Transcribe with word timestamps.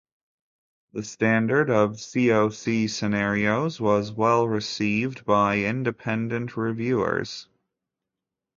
The 0.93 1.03
standard 1.03 1.69
of 1.69 1.91
"CoC" 1.97 2.89
scenarios 2.89 3.79
was 3.79 4.11
well 4.11 4.47
received 4.47 5.25
by 5.25 5.59
independent 5.59 6.57
reviewers. 6.57 7.47